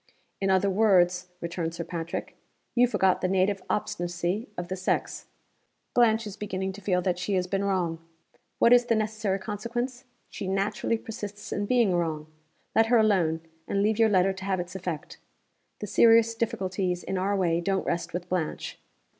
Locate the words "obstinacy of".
3.69-4.67